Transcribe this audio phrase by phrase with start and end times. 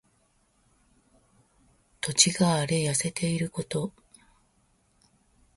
[2.01, 3.93] 土地が荒れ痩せていること。